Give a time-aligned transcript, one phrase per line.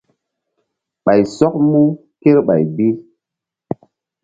[1.03, 1.81] Ɓay sɔk mu
[2.21, 2.87] kerɓay bi.